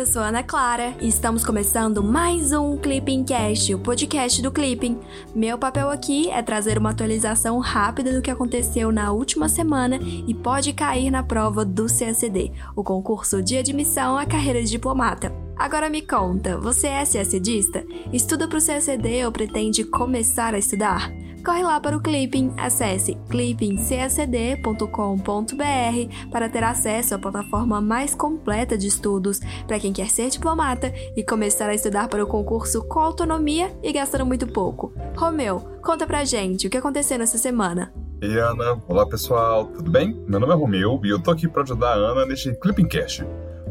eu 0.00 0.06
sou 0.06 0.22
Ana 0.22 0.42
Clara 0.42 0.94
e 0.98 1.08
estamos 1.08 1.44
começando 1.44 2.02
mais 2.02 2.52
um 2.52 2.74
Clipping 2.78 3.22
Cast, 3.22 3.74
o 3.74 3.78
podcast 3.78 4.40
do 4.40 4.50
Clipping. 4.50 4.98
Meu 5.34 5.58
papel 5.58 5.90
aqui 5.90 6.30
é 6.30 6.40
trazer 6.40 6.78
uma 6.78 6.88
atualização 6.88 7.58
rápida 7.58 8.10
do 8.10 8.22
que 8.22 8.30
aconteceu 8.30 8.90
na 8.90 9.12
última 9.12 9.46
semana 9.46 9.98
e 10.26 10.32
pode 10.32 10.72
cair 10.72 11.10
na 11.10 11.22
prova 11.22 11.66
do 11.66 11.84
CACD, 11.84 12.50
o 12.74 12.82
concurso 12.82 13.42
de 13.42 13.58
admissão 13.58 14.16
à 14.16 14.24
carreira 14.24 14.62
de 14.62 14.70
diplomata. 14.70 15.30
Agora 15.54 15.90
me 15.90 16.00
conta, 16.00 16.56
você 16.56 16.86
é 16.86 17.04
CACDista? 17.04 17.84
Estuda 18.10 18.48
para 18.48 18.58
o 18.58 18.64
CACD 18.64 19.26
ou 19.26 19.30
pretende 19.30 19.84
começar 19.84 20.54
a 20.54 20.58
estudar? 20.58 21.12
Corre 21.44 21.62
lá 21.62 21.80
para 21.80 21.96
o 21.96 22.00
Clipping, 22.00 22.52
acesse 22.56 23.16
clippingcacd.com.br 23.30 26.30
para 26.30 26.48
ter 26.48 26.62
acesso 26.62 27.14
à 27.14 27.18
plataforma 27.18 27.80
mais 27.80 28.14
completa 28.14 28.76
de 28.76 28.86
estudos 28.86 29.40
para 29.66 29.80
quem 29.80 29.92
quer 29.92 30.10
ser 30.10 30.28
diplomata 30.28 30.92
e 31.16 31.24
começar 31.24 31.68
a 31.68 31.74
estudar 31.74 32.08
para 32.08 32.22
o 32.22 32.26
concurso 32.26 32.84
com 32.84 33.00
autonomia 33.00 33.72
e 33.82 33.92
gastando 33.92 34.26
muito 34.26 34.46
pouco. 34.46 34.92
Romeu, 35.16 35.60
conta 35.82 36.06
pra 36.06 36.24
gente 36.24 36.66
o 36.66 36.70
que 36.70 36.76
aconteceu 36.76 37.18
nessa 37.18 37.38
semana. 37.38 37.92
E 38.22 38.36
Ana, 38.36 38.78
olá 38.86 39.08
pessoal, 39.08 39.64
tudo 39.64 39.90
bem? 39.90 40.22
Meu 40.28 40.38
nome 40.38 40.52
é 40.52 40.56
Romeu 40.56 41.00
e 41.02 41.08
eu 41.08 41.18
tô 41.18 41.30
aqui 41.30 41.48
para 41.48 41.62
ajudar 41.62 41.92
a 41.92 41.94
Ana 41.94 42.26
neste 42.26 42.52
Clipping 42.52 42.86
Cash. 42.86 43.24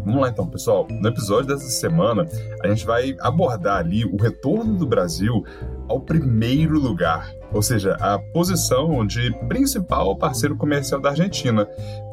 Vamos 0.04 0.22
lá 0.22 0.30
então, 0.30 0.48
pessoal. 0.48 0.88
No 0.90 1.08
episódio 1.08 1.54
dessa 1.54 1.70
semana, 1.70 2.26
a 2.63 2.68
gente 2.68 2.86
vai 2.86 3.16
abordar 3.20 3.77
ali 3.77 4.05
o 4.05 4.18
retorno 4.18 4.76
do 4.76 4.88
Brasil 4.88 5.44
ao 5.88 5.99
primeiro 5.99 6.80
lugar, 6.80 7.32
ou 7.53 7.62
seja, 7.62 7.95
a 7.99 8.20
posição 8.20 9.05
de 9.05 9.31
principal 9.48 10.16
parceiro 10.16 10.55
comercial 10.55 11.02
da 11.02 11.09
Argentina, 11.09 11.66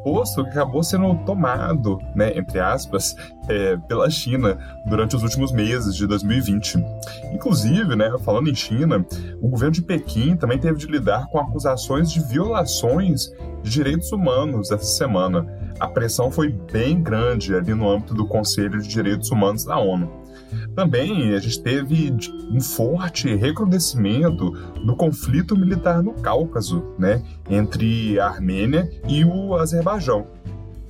posto 0.02 0.44
que 0.44 0.50
acabou 0.50 0.82
sendo 0.82 1.14
tomado, 1.24 1.98
né, 2.14 2.36
entre 2.36 2.60
aspas, 2.60 3.14
é, 3.48 3.76
pela 3.76 4.08
China 4.10 4.58
durante 4.86 5.16
os 5.16 5.22
últimos 5.22 5.52
meses 5.52 5.94
de 5.94 6.06
2020. 6.06 6.78
Inclusive, 7.32 7.96
né, 7.96 8.12
falando 8.24 8.48
em 8.48 8.54
China, 8.54 9.04
o 9.40 9.48
governo 9.48 9.72
de 9.72 9.82
Pequim 9.82 10.36
também 10.36 10.58
teve 10.58 10.78
de 10.78 10.86
lidar 10.86 11.26
com 11.28 11.38
acusações 11.38 12.10
de 12.10 12.20
violações 12.20 13.32
de 13.62 13.70
direitos 13.70 14.12
humanos 14.12 14.70
essa 14.70 14.84
semana. 14.84 15.46
A 15.78 15.88
pressão 15.88 16.30
foi 16.30 16.48
bem 16.72 17.02
grande 17.02 17.54
ali 17.54 17.74
no 17.74 17.88
âmbito 17.88 18.14
do 18.14 18.26
Conselho 18.26 18.80
de 18.80 18.88
Direitos 18.88 19.30
Humanos 19.30 19.64
da 19.64 19.78
ONU. 19.78 20.26
Também 20.74 21.34
a 21.34 21.38
gente 21.38 21.60
teve 21.60 22.14
um 22.50 22.60
forte 22.60 23.34
recrudescimento 23.34 24.50
do 24.84 24.96
conflito 24.96 25.56
militar 25.56 26.02
no 26.02 26.12
Cáucaso, 26.14 26.94
né, 26.98 27.22
entre 27.50 28.18
a 28.20 28.26
Armênia 28.26 28.88
e 29.08 29.24
o 29.24 29.54
Azerbaijão. 29.54 30.26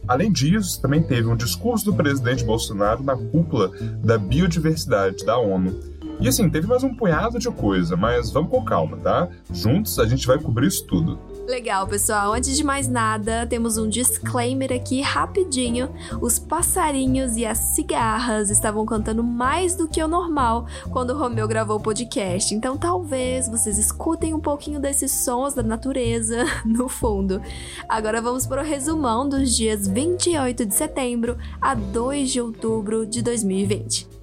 Além 0.09 0.31
disso, 0.31 0.81
também 0.81 1.03
teve 1.03 1.29
um 1.29 1.37
discurso 1.37 1.85
do 1.85 1.95
presidente 1.95 2.45
Bolsonaro 2.45 3.03
na 3.03 3.17
cúpula 3.17 3.71
da 4.03 4.17
biodiversidade 4.17 5.25
da 5.25 5.39
ONU. 5.39 5.79
E 6.21 6.29
assim, 6.29 6.49
teve 6.49 6.67
mais 6.67 6.83
um 6.83 6.95
punhado 6.95 7.39
de 7.39 7.51
coisa, 7.51 7.97
mas 7.97 8.31
vamos 8.31 8.51
com 8.51 8.65
calma, 8.65 8.97
tá? 8.97 9.29
Juntos 9.53 9.99
a 9.99 10.07
gente 10.07 10.27
vai 10.27 10.39
cobrir 10.39 10.69
isso 10.69 10.87
tudo. 10.87 11.19
Legal, 11.47 11.87
pessoal. 11.87 12.33
Antes 12.33 12.57
de 12.57 12.65
mais 12.65 12.89
nada, 12.89 13.47
temos 13.47 13.79
um 13.79 13.89
disclaimer 13.89 14.73
aqui 14.73 15.01
rapidinho. 15.01 15.89
Os 16.21 16.41
passarinhos 16.41 17.37
e 17.37 17.47
as 17.47 17.59
cigarras 17.59 18.51
estavam 18.51 18.85
cantando 18.85 19.23
mais 19.23 19.77
do 19.77 19.87
que 19.87 20.03
o 20.03 20.09
normal 20.09 20.67
quando 20.91 21.11
o 21.11 21.17
Romeu 21.17 21.47
gravou 21.47 21.77
o 21.77 21.81
podcast. 21.81 22.53
Então, 22.53 22.77
talvez 22.77 23.49
vocês 23.49 23.79
escutem 23.79 24.35
um 24.35 24.41
pouquinho 24.41 24.81
desses 24.81 25.13
sons 25.13 25.55
da 25.55 25.63
natureza 25.63 26.45
no 26.67 26.89
fundo. 26.89 27.41
Agora 27.89 28.21
vamos 28.21 28.45
para 28.45 28.63
o 28.63 28.65
resumão 28.65 29.29
dos 29.29 29.55
dias 29.55 29.87
28 29.87 30.67
de 30.67 30.75
setembro 30.75 31.39
a 31.61 31.77
2 31.77 32.29
de 32.29 32.41
outubro 32.41 33.07
de 33.07 33.23
2020. 33.23 34.16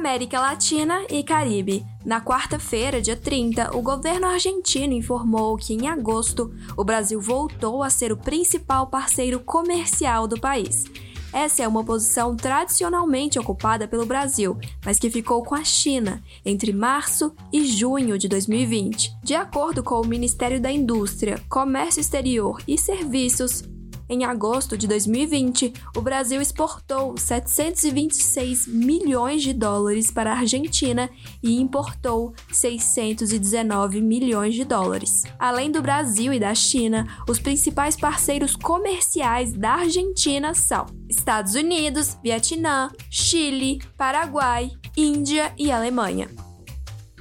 América 0.00 0.40
Latina 0.40 1.04
e 1.10 1.22
Caribe. 1.22 1.84
Na 2.06 2.22
quarta-feira, 2.22 3.02
dia 3.02 3.16
30, 3.16 3.76
o 3.76 3.82
governo 3.82 4.26
argentino 4.26 4.94
informou 4.94 5.58
que 5.58 5.74
em 5.74 5.88
agosto 5.88 6.54
o 6.74 6.82
Brasil 6.82 7.20
voltou 7.20 7.82
a 7.82 7.90
ser 7.90 8.10
o 8.10 8.16
principal 8.16 8.86
parceiro 8.86 9.40
comercial 9.40 10.26
do 10.26 10.40
país. 10.40 10.86
Essa 11.34 11.64
é 11.64 11.68
uma 11.68 11.84
posição 11.84 12.34
tradicionalmente 12.34 13.38
ocupada 13.38 13.86
pelo 13.86 14.06
Brasil, 14.06 14.58
mas 14.82 14.98
que 14.98 15.10
ficou 15.10 15.42
com 15.44 15.54
a 15.54 15.64
China 15.64 16.24
entre 16.46 16.72
março 16.72 17.34
e 17.52 17.66
junho 17.66 18.16
de 18.16 18.26
2020. 18.26 19.18
De 19.22 19.34
acordo 19.34 19.82
com 19.82 20.00
o 20.00 20.06
Ministério 20.06 20.58
da 20.58 20.72
Indústria, 20.72 21.38
Comércio 21.46 22.00
Exterior 22.00 22.62
e 22.66 22.78
Serviços, 22.78 23.62
em 24.10 24.24
agosto 24.24 24.76
de 24.76 24.88
2020, 24.88 25.72
o 25.96 26.00
Brasil 26.00 26.42
exportou 26.42 27.16
726 27.16 28.66
milhões 28.66 29.40
de 29.40 29.52
dólares 29.52 30.10
para 30.10 30.32
a 30.32 30.38
Argentina 30.38 31.08
e 31.40 31.60
importou 31.60 32.34
619 32.50 34.00
milhões 34.00 34.56
de 34.56 34.64
dólares. 34.64 35.22
Além 35.38 35.70
do 35.70 35.80
Brasil 35.80 36.32
e 36.32 36.40
da 36.40 36.52
China, 36.56 37.06
os 37.28 37.38
principais 37.38 37.94
parceiros 37.94 38.56
comerciais 38.56 39.52
da 39.52 39.74
Argentina 39.74 40.54
são 40.54 40.86
Estados 41.08 41.54
Unidos, 41.54 42.18
Vietnã, 42.20 42.90
Chile, 43.08 43.80
Paraguai, 43.96 44.72
Índia 44.96 45.54
e 45.56 45.70
Alemanha. 45.70 46.28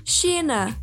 China 0.03 0.75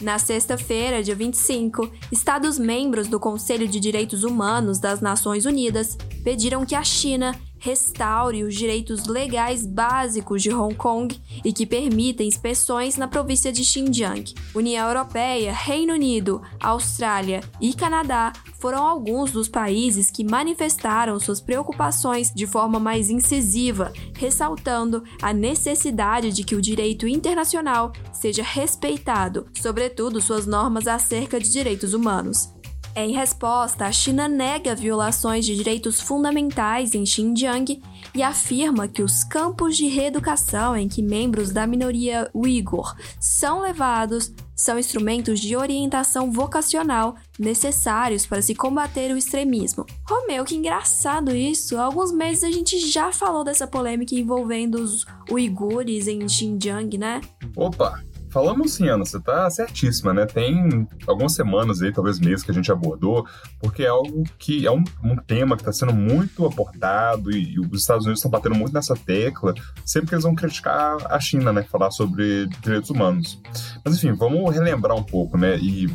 na 0.00 0.18
sexta-feira, 0.18 1.02
dia 1.02 1.14
25, 1.14 1.90
Estados-membros 2.12 3.08
do 3.08 3.18
Conselho 3.18 3.66
de 3.66 3.80
Direitos 3.80 4.24
Humanos 4.24 4.78
das 4.78 5.00
Nações 5.00 5.44
Unidas 5.44 5.96
pediram 6.22 6.64
que 6.64 6.74
a 6.74 6.84
China 6.84 7.34
restaure 7.58 8.44
os 8.44 8.54
direitos 8.54 9.06
legais 9.06 9.66
básicos 9.66 10.42
de 10.42 10.52
Hong 10.52 10.74
Kong 10.74 11.20
e 11.44 11.52
que 11.52 11.66
permita 11.66 12.22
inspeções 12.22 12.96
na 12.96 13.08
província 13.08 13.52
de 13.52 13.64
Xinjiang. 13.64 14.34
União 14.54 14.86
Europeia, 14.88 15.52
Reino 15.52 15.94
Unido, 15.94 16.42
Austrália 16.60 17.40
e 17.60 17.72
Canadá 17.74 18.32
foram 18.58 18.86
alguns 18.86 19.32
dos 19.32 19.48
países 19.48 20.10
que 20.10 20.24
manifestaram 20.24 21.18
suas 21.20 21.40
preocupações 21.40 22.32
de 22.34 22.46
forma 22.46 22.80
mais 22.80 23.10
incisiva, 23.10 23.92
ressaltando 24.14 25.02
a 25.22 25.32
necessidade 25.32 26.32
de 26.32 26.44
que 26.44 26.54
o 26.54 26.62
direito 26.62 27.06
internacional 27.06 27.92
seja 28.12 28.42
respeitado, 28.42 29.46
sobretudo 29.54 30.20
suas 30.20 30.46
normas 30.46 30.86
acerca 30.86 31.38
de 31.38 31.50
direitos 31.50 31.94
humanos. 31.94 32.57
Em 33.00 33.12
resposta, 33.12 33.84
a 33.86 33.92
China 33.92 34.26
nega 34.26 34.74
violações 34.74 35.46
de 35.46 35.54
direitos 35.54 36.00
fundamentais 36.00 36.96
em 36.96 37.06
Xinjiang 37.06 37.80
e 38.12 38.22
afirma 38.24 38.88
que 38.88 39.04
os 39.04 39.22
campos 39.22 39.76
de 39.76 39.86
reeducação 39.86 40.76
em 40.76 40.88
que 40.88 41.00
membros 41.00 41.52
da 41.52 41.64
minoria 41.64 42.28
uigur 42.34 42.96
são 43.20 43.60
levados 43.60 44.32
são 44.56 44.76
instrumentos 44.76 45.38
de 45.38 45.54
orientação 45.54 46.32
vocacional 46.32 47.14
necessários 47.38 48.26
para 48.26 48.42
se 48.42 48.52
combater 48.56 49.12
o 49.12 49.16
extremismo. 49.16 49.86
Romeu, 50.04 50.44
que 50.44 50.56
engraçado 50.56 51.30
isso! 51.30 51.76
Há 51.78 51.84
alguns 51.84 52.10
meses 52.10 52.42
a 52.42 52.50
gente 52.50 52.80
já 52.80 53.12
falou 53.12 53.44
dessa 53.44 53.68
polêmica 53.68 54.16
envolvendo 54.16 54.74
os 54.74 55.06
uigures 55.30 56.08
em 56.08 56.28
Xinjiang, 56.28 56.98
né? 56.98 57.20
Opa! 57.54 58.02
Falamos 58.30 58.72
sim, 58.72 58.88
Ana, 58.88 59.04
você 59.04 59.18
tá 59.18 59.48
certíssima, 59.50 60.12
né? 60.12 60.26
Tem 60.26 60.86
algumas 61.06 61.34
semanas 61.34 61.80
aí, 61.80 61.92
talvez 61.92 62.20
meses, 62.20 62.44
que 62.44 62.50
a 62.50 62.54
gente 62.54 62.70
abordou, 62.70 63.26
porque 63.60 63.82
é 63.82 63.88
algo 63.88 64.22
que 64.38 64.66
é 64.66 64.70
um, 64.70 64.84
um 65.02 65.16
tema 65.16 65.56
que 65.56 65.62
está 65.62 65.72
sendo 65.72 65.94
muito 65.94 66.44
abordado 66.44 67.30
e, 67.30 67.54
e, 67.54 67.60
os 67.60 67.80
Estados 67.80 68.04
Unidos 68.04 68.20
estão 68.20 68.30
batendo 68.30 68.54
muito 68.54 68.72
nessa 68.72 68.94
tecla, 68.94 69.54
sempre 69.84 70.08
que 70.08 70.14
eles 70.14 70.24
vão 70.24 70.34
criticar 70.34 70.96
a 71.10 71.18
China, 71.18 71.52
né? 71.52 71.62
Falar 71.62 71.90
sobre 71.90 72.46
direitos 72.60 72.90
humanos. 72.90 73.40
Mas 73.84 73.96
enfim, 73.96 74.12
vamos 74.12 74.54
relembrar 74.54 74.96
um 74.96 75.02
pouco, 75.02 75.38
né? 75.38 75.56
E 75.58 75.88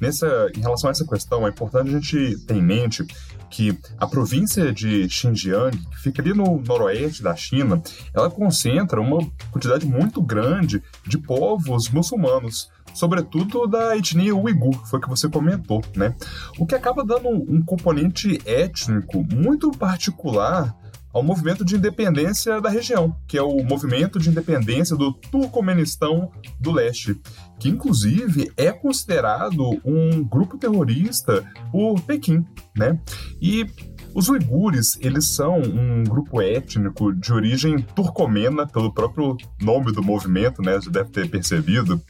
nessa, 0.00 0.50
em 0.56 0.60
relação 0.60 0.88
a 0.88 0.92
essa 0.92 1.06
questão, 1.06 1.46
é 1.46 1.50
importante 1.50 1.88
a 1.88 1.92
gente 1.92 2.38
ter 2.46 2.54
em 2.54 2.62
mente 2.62 3.04
que 3.50 3.76
a 3.98 4.06
província 4.06 4.72
de 4.72 5.08
Xinjiang, 5.08 5.76
que 5.76 5.98
fica 5.98 6.22
ali 6.22 6.32
no 6.32 6.60
noroeste 6.60 7.22
da 7.22 7.34
China, 7.34 7.82
ela 8.14 8.30
concentra 8.30 9.00
uma 9.00 9.18
quantidade 9.50 9.84
muito 9.84 10.22
grande 10.22 10.82
de 11.06 11.18
povos 11.18 11.90
muçulmanos, 11.90 12.70
sobretudo 12.94 13.66
da 13.66 13.96
etnia 13.96 14.34
uigur, 14.34 14.74
foi 14.86 14.98
o 14.98 15.02
que 15.02 15.08
você 15.08 15.28
comentou, 15.28 15.82
né? 15.96 16.14
O 16.58 16.66
que 16.66 16.74
acaba 16.74 17.04
dando 17.04 17.28
um 17.28 17.62
componente 17.62 18.40
étnico 18.44 19.24
muito 19.32 19.70
particular 19.72 20.74
ao 21.12 21.22
movimento 21.22 21.64
de 21.64 21.76
independência 21.76 22.60
da 22.60 22.68
região, 22.68 23.16
que 23.26 23.36
é 23.36 23.42
o 23.42 23.62
movimento 23.64 24.18
de 24.18 24.30
independência 24.30 24.96
do 24.96 25.12
Turcomenistão 25.12 26.30
do 26.58 26.70
Leste, 26.70 27.20
que 27.58 27.68
inclusive 27.68 28.52
é 28.56 28.70
considerado 28.72 29.80
um 29.84 30.22
grupo 30.22 30.56
terrorista 30.56 31.44
por 31.72 32.00
Pequim, 32.02 32.44
né? 32.76 32.98
E 33.40 33.66
Os 34.12 34.28
uigures, 34.28 34.98
eles 35.00 35.28
são 35.28 35.60
um 35.60 36.02
grupo 36.02 36.42
étnico 36.42 37.12
de 37.12 37.32
origem 37.32 37.78
turcomena, 37.78 38.66
pelo 38.66 38.92
próprio 38.92 39.36
nome 39.60 39.92
do 39.92 40.02
movimento, 40.02 40.60
né? 40.62 40.80
Já 40.80 40.90
deve 40.90 41.10
ter 41.10 41.30
percebido. 41.30 42.00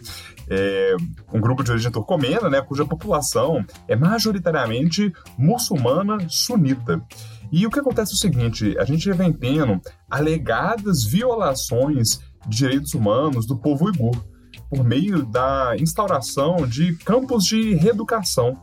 É 0.48 0.96
um 1.32 1.40
grupo 1.40 1.62
de 1.62 1.70
origem 1.70 1.92
turcomena, 1.92 2.48
né? 2.48 2.62
Cuja 2.62 2.86
população 2.86 3.64
é 3.86 3.94
majoritariamente 3.94 5.12
muçulmana 5.36 6.18
sunita. 6.28 7.02
E 7.52 7.66
o 7.66 7.70
que 7.70 7.80
acontece 7.80 8.12
é 8.12 8.14
o 8.14 8.18
seguinte: 8.18 8.76
a 8.78 8.84
gente 8.84 9.10
vem 9.12 9.32
tendo 9.32 9.80
alegadas 10.08 11.04
violações 11.04 12.20
de 12.46 12.58
direitos 12.58 12.94
humanos 12.94 13.46
do 13.46 13.58
povo 13.58 13.86
uigur 13.86 14.24
por 14.68 14.84
meio 14.84 15.24
da 15.24 15.74
instauração 15.78 16.66
de 16.66 16.94
campos 16.96 17.44
de 17.44 17.74
reeducação 17.74 18.56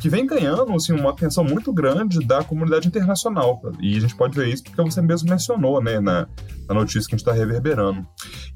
que 0.00 0.08
vem 0.08 0.26
ganhando 0.26 0.72
assim, 0.74 0.92
uma 0.92 1.10
atenção 1.10 1.44
muito 1.44 1.72
grande 1.72 2.18
da 2.26 2.42
comunidade 2.42 2.88
internacional. 2.88 3.60
E 3.80 3.96
a 3.96 4.00
gente 4.00 4.16
pode 4.16 4.36
ver 4.36 4.48
isso 4.48 4.64
porque 4.64 4.82
você 4.82 5.00
mesmo 5.00 5.30
mencionou 5.30 5.82
né, 5.82 6.00
na, 6.00 6.26
na 6.68 6.74
notícia 6.74 7.08
que 7.08 7.14
a 7.14 7.18
gente 7.18 7.26
está 7.26 7.32
reverberando. 7.32 8.04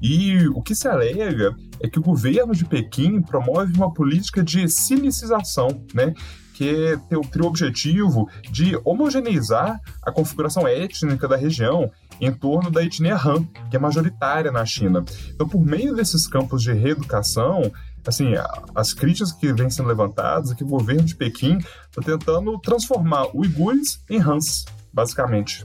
E 0.01 0.47
o 0.49 0.61
que 0.61 0.75
se 0.75 0.87
alega 0.87 1.55
é 1.81 1.89
que 1.89 1.99
o 1.99 2.03
governo 2.03 2.53
de 2.53 2.65
Pequim 2.65 3.21
promove 3.21 3.73
uma 3.75 3.93
política 3.93 4.43
de 4.43 4.67
silicização, 4.67 5.69
né? 5.93 6.13
Que 6.57 6.99
tem 7.07 7.19
o 7.19 7.45
objetivo 7.45 8.27
de 8.49 8.79
homogeneizar 8.83 9.79
a 10.01 10.11
configuração 10.11 10.67
étnica 10.67 11.27
da 11.27 11.37
região 11.37 11.91
em 12.19 12.33
torno 12.33 12.71
da 12.71 12.83
etnia 12.83 13.15
Han, 13.15 13.43
que 13.69 13.75
é 13.75 13.79
majoritária 13.79 14.51
na 14.51 14.65
China. 14.65 15.05
Então, 15.29 15.47
por 15.47 15.63
meio 15.63 15.95
desses 15.95 16.25
campos 16.25 16.63
de 16.63 16.73
reeducação, 16.73 17.71
assim, 18.07 18.33
as 18.73 18.91
críticas 18.91 19.31
que 19.31 19.53
vêm 19.53 19.69
sendo 19.69 19.87
levantadas 19.87 20.49
é 20.49 20.55
que 20.55 20.63
o 20.63 20.67
governo 20.67 21.03
de 21.03 21.15
Pequim 21.15 21.59
está 21.59 22.01
tentando 22.03 22.57
transformar 22.57 23.27
uigures 23.35 24.03
em 24.09 24.19
Hans, 24.19 24.65
basicamente. 24.91 25.63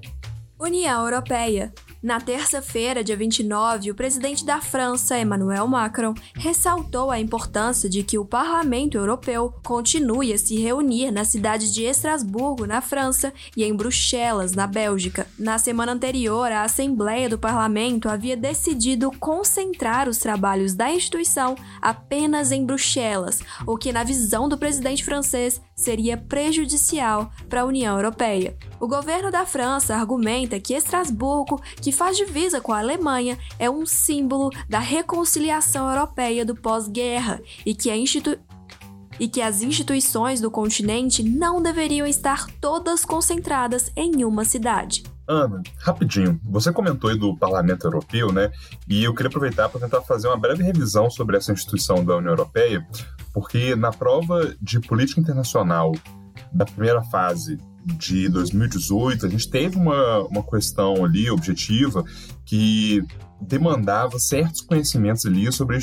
União 0.60 1.06
Europeia. 1.06 1.72
Na 2.02 2.20
terça-feira, 2.20 3.04
dia 3.04 3.16
29, 3.16 3.92
o 3.92 3.94
presidente 3.94 4.44
da 4.44 4.60
França, 4.60 5.16
Emmanuel 5.16 5.68
Macron, 5.68 6.14
ressaltou 6.34 7.12
a 7.12 7.20
importância 7.20 7.88
de 7.88 8.02
que 8.02 8.18
o 8.18 8.24
Parlamento 8.24 8.98
Europeu 8.98 9.54
continue 9.62 10.32
a 10.32 10.38
se 10.38 10.58
reunir 10.58 11.12
na 11.12 11.24
cidade 11.24 11.72
de 11.72 11.84
Estrasburgo, 11.84 12.66
na 12.66 12.80
França, 12.80 13.32
e 13.56 13.62
em 13.62 13.72
Bruxelas, 13.72 14.52
na 14.52 14.66
Bélgica. 14.66 15.28
Na 15.38 15.58
semana 15.58 15.92
anterior, 15.92 16.50
a 16.50 16.62
Assembleia 16.62 17.28
do 17.28 17.38
Parlamento 17.38 18.08
havia 18.08 18.36
decidido 18.36 19.12
concentrar 19.20 20.08
os 20.08 20.18
trabalhos 20.18 20.74
da 20.74 20.90
instituição 20.90 21.54
apenas 21.80 22.50
em 22.50 22.66
Bruxelas, 22.66 23.38
o 23.64 23.76
que, 23.76 23.92
na 23.92 24.02
visão 24.02 24.48
do 24.48 24.58
presidente 24.58 25.04
francês, 25.04 25.60
seria 25.76 26.16
prejudicial 26.16 27.30
para 27.48 27.60
a 27.60 27.64
União 27.64 27.94
Europeia. 27.94 28.56
O 28.80 28.88
governo 28.88 29.30
da 29.30 29.46
França 29.46 29.94
argumenta 29.94 30.58
que 30.58 30.74
Estrasburgo, 30.74 31.62
que 31.80 31.91
faz 31.92 32.16
divisa 32.16 32.60
com 32.60 32.72
a 32.72 32.78
Alemanha, 32.78 33.38
é 33.58 33.70
um 33.70 33.86
símbolo 33.86 34.50
da 34.68 34.78
reconciliação 34.78 35.88
europeia 35.88 36.44
do 36.44 36.54
pós-guerra 36.54 37.40
e 37.64 37.74
que 37.74 37.92
institu 37.94 38.38
e 39.20 39.28
que 39.28 39.42
as 39.42 39.62
instituições 39.62 40.40
do 40.40 40.50
continente 40.50 41.22
não 41.22 41.62
deveriam 41.62 42.06
estar 42.06 42.46
todas 42.60 43.04
concentradas 43.04 43.92
em 43.94 44.24
uma 44.24 44.44
cidade. 44.44 45.04
Ana, 45.28 45.62
rapidinho, 45.78 46.40
você 46.42 46.72
comentou 46.72 47.08
aí 47.08 47.16
do 47.16 47.36
Parlamento 47.36 47.86
Europeu, 47.86 48.32
né? 48.32 48.50
E 48.88 49.04
eu 49.04 49.14
queria 49.14 49.28
aproveitar 49.28 49.68
para 49.68 49.80
tentar 49.80 50.02
fazer 50.02 50.26
uma 50.28 50.36
breve 50.36 50.64
revisão 50.64 51.08
sobre 51.08 51.36
essa 51.36 51.52
instituição 51.52 52.04
da 52.04 52.16
União 52.16 52.32
Europeia, 52.32 52.84
porque 53.32 53.76
na 53.76 53.92
prova 53.92 54.54
de 54.60 54.80
política 54.80 55.20
internacional 55.20 55.92
da 56.52 56.64
primeira 56.64 57.02
fase 57.02 57.58
de 57.84 58.28
2018, 58.28 59.26
a 59.26 59.28
gente 59.28 59.50
teve 59.50 59.76
uma, 59.76 60.20
uma 60.28 60.42
questão 60.42 61.04
ali 61.04 61.30
objetiva 61.30 62.04
que 62.44 63.04
demandava 63.40 64.18
certos 64.18 64.60
conhecimentos 64.60 65.26
ali 65.26 65.50
sobre 65.52 65.78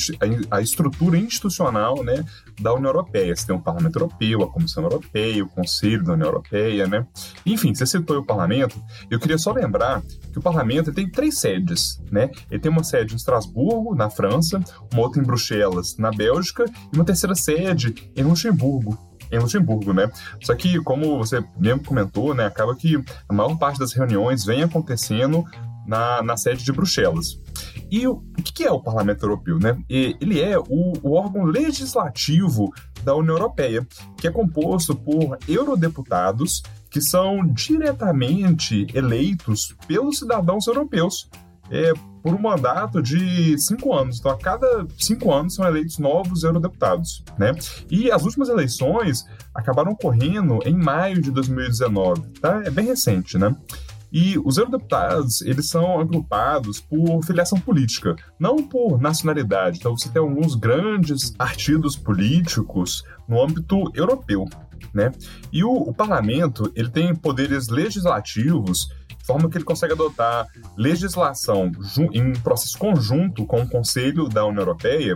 a, 0.50 0.62
estrutura 0.62 1.18
institucional 1.18 2.04
né, 2.04 2.24
da 2.60 2.74
União 2.74 2.90
Europeia. 2.90 3.36
Você 3.36 3.48
tem 3.48 3.56
o 3.56 3.60
Parlamento 3.60 3.98
Europeu, 3.98 4.44
a 4.44 4.52
Comissão 4.52 4.84
Europeia, 4.84 5.44
o 5.44 5.50
Conselho 5.50 6.04
da 6.04 6.14
União 6.14 6.28
Europeia, 6.28 6.88
né? 6.88 7.06
Enfim, 7.46 7.74
você 7.74 7.86
citou 7.86 8.20
o 8.20 8.26
Parlamento. 8.26 8.82
Eu 9.10 9.20
queria 9.20 9.38
só 9.38 9.52
lembrar 9.52 10.02
que 10.32 10.40
o 10.40 10.42
Parlamento 10.42 10.94
tem 10.94 11.10
três 11.10 11.38
sedes, 11.40 12.02
né? 12.12 12.30
Ele 12.50 12.62
tem 12.62 12.72
uma 12.72 12.84
sede 12.84 13.14
em 13.14 13.18
Estrasburgo, 13.18 13.96
na 13.96 14.10
França, 14.10 14.64
uma 14.94 15.02
outra 15.02 15.22
em 15.22 15.26
Bruxelas, 15.26 15.98
na 15.98 16.12
Bélgica, 16.12 16.66
e 16.94 16.96
uma 16.96 17.06
terceira 17.06 17.36
sede 17.36 17.94
em 18.16 18.24
Luxemburgo, 18.24 18.98
em 19.32 19.40
Luxemburgo, 19.40 19.94
né? 19.94 20.12
Só 20.42 20.56
que, 20.56 20.80
como 20.82 21.18
você 21.18 21.44
mesmo 21.58 21.84
comentou, 21.84 22.34
né, 22.34 22.46
acaba 22.46 22.76
que 22.76 23.02
a 23.28 23.34
maior 23.34 23.56
parte 23.58 23.80
das 23.80 23.94
reuniões 23.94 24.46
vem 24.46 24.64
acontecendo 24.64 25.46
na, 25.86 26.22
na 26.22 26.38
sede 26.38 26.64
de 26.64 26.72
Bruxelas. 26.72 27.40
E 27.90 28.08
o, 28.08 28.14
o 28.14 28.44
que 28.44 28.64
é 28.64 28.72
o 28.72 28.82
Parlamento 28.82 29.24
Europeu? 29.24 29.58
Né? 29.58 29.78
Ele 29.90 30.40
é 30.40 30.58
o, 30.60 30.94
o 31.02 31.14
órgão 31.14 31.44
legislativo 31.44 32.72
da 33.04 33.16
União 33.16 33.36
Europeia, 33.36 33.86
que 34.18 34.28
é 34.28 34.32
composto 34.32 34.96
por 34.96 35.38
eurodeputados 35.48 36.62
que 36.90 37.02
são 37.02 37.46
diretamente 37.46 38.88
eleitos 38.94 39.76
pelos 39.88 40.20
cidadãos 40.20 40.68
europeus. 40.68 41.30
É, 41.72 41.94
por 42.22 42.34
um 42.34 42.42
mandato 42.42 43.02
de 43.02 43.58
cinco 43.58 43.94
anos. 43.94 44.20
Então, 44.20 44.32
a 44.32 44.38
cada 44.38 44.86
cinco 44.98 45.34
anos 45.34 45.56
são 45.56 45.66
eleitos 45.66 45.98
novos 45.98 46.44
eurodeputados, 46.44 47.24
né? 47.38 47.54
E 47.90 48.12
as 48.12 48.24
últimas 48.24 48.50
eleições 48.50 49.26
acabaram 49.54 49.92
ocorrendo 49.92 50.60
em 50.66 50.76
maio 50.76 51.22
de 51.22 51.32
2019, 51.32 52.22
tá? 52.42 52.62
É 52.66 52.70
bem 52.70 52.86
recente, 52.86 53.38
né? 53.38 53.56
E 54.12 54.40
os 54.44 54.58
eurodeputados, 54.58 55.42
eles 55.42 55.70
são 55.70 56.00
agrupados 56.00 56.80
por 56.80 57.24
filiação 57.24 57.60
política, 57.60 58.16
não 58.40 58.68
por 58.68 59.00
nacionalidade. 59.00 59.78
Então 59.78 59.96
você 59.96 60.10
tem 60.10 60.20
alguns 60.20 60.56
grandes 60.56 61.30
partidos 61.30 61.96
políticos 61.96 63.04
no 63.28 63.42
âmbito 63.42 63.92
europeu, 63.94 64.46
né? 64.94 65.12
E 65.54 65.64
o, 65.64 65.72
o 65.72 65.94
parlamento, 65.94 66.72
ele 66.76 66.90
tem 66.90 67.14
poderes 67.16 67.68
legislativos 67.68 68.90
forma 69.30 69.48
que 69.48 69.58
ele 69.58 69.64
consegue 69.64 69.94
adotar 69.94 70.48
legislação 70.76 71.72
em 72.12 72.34
processo 72.34 72.76
conjunto 72.80 73.46
com 73.46 73.62
o 73.62 73.70
Conselho 73.70 74.28
da 74.28 74.44
União 74.44 74.64
Europeia 74.64 75.16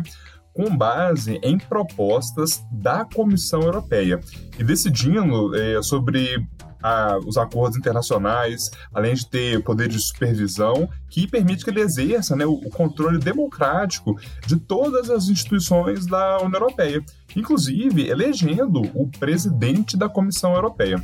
com 0.54 0.78
base 0.78 1.40
em 1.42 1.58
propostas 1.58 2.64
da 2.72 3.04
Comissão 3.06 3.64
Europeia 3.64 4.20
e 4.60 4.64
decidindo 4.64 5.56
é, 5.56 5.82
sobre 5.82 6.48
a, 6.80 7.18
os 7.26 7.38
acordos 7.38 7.76
internacionais, 7.76 8.70
além 8.94 9.16
de 9.16 9.28
ter 9.28 9.64
poder 9.64 9.88
de 9.88 10.00
supervisão 10.00 10.88
que 11.10 11.26
permite 11.26 11.64
que 11.64 11.72
ele 11.72 11.82
exerça 11.82 12.36
né, 12.36 12.46
o, 12.46 12.54
o 12.54 12.70
controle 12.70 13.18
democrático 13.18 14.16
de 14.46 14.58
todas 14.58 15.10
as 15.10 15.28
instituições 15.28 16.06
da 16.06 16.38
União 16.38 16.62
Europeia, 16.62 17.04
inclusive 17.36 18.08
elegendo 18.08 18.84
o 18.94 19.10
presidente 19.10 19.98
da 19.98 20.08
Comissão 20.08 20.54
Europeia. 20.54 21.04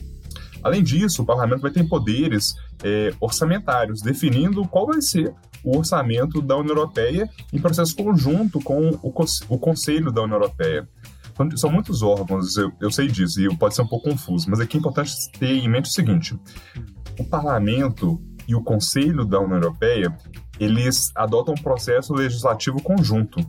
Além 0.63 0.83
disso, 0.83 1.21
o 1.21 1.25
parlamento 1.25 1.61
vai 1.61 1.71
ter 1.71 1.87
poderes 1.87 2.55
é, 2.83 3.13
orçamentários, 3.19 4.01
definindo 4.01 4.67
qual 4.67 4.87
vai 4.87 5.01
ser 5.01 5.33
o 5.63 5.77
orçamento 5.77 6.41
da 6.41 6.55
União 6.55 6.75
Europeia 6.75 7.29
em 7.51 7.59
processo 7.59 7.95
conjunto 7.95 8.59
com 8.61 8.89
o, 9.01 9.13
o 9.49 9.57
Conselho 9.57 10.11
da 10.11 10.21
União 10.21 10.37
Europeia. 10.37 10.87
Então, 11.33 11.57
são 11.57 11.71
muitos 11.71 12.01
órgãos, 12.01 12.57
eu, 12.57 12.71
eu 12.81 12.91
sei 12.91 13.07
disso, 13.07 13.39
e 13.39 13.55
pode 13.55 13.73
ser 13.73 13.81
um 13.81 13.87
pouco 13.87 14.09
confuso, 14.09 14.49
mas 14.49 14.59
aqui 14.59 14.75
é 14.75 14.79
importante 14.79 15.13
ter 15.39 15.51
em 15.51 15.69
mente 15.69 15.89
o 15.89 15.93
seguinte: 15.93 16.37
o 17.17 17.23
parlamento 17.23 18.21
e 18.49 18.55
o 18.55 18.63
Conselho 18.63 19.23
da 19.23 19.39
União 19.39 19.57
Europeia 19.57 20.17
eles 20.59 21.11
adotam 21.15 21.53
um 21.53 21.61
processo 21.61 22.13
legislativo 22.13 22.81
conjunto. 22.81 23.39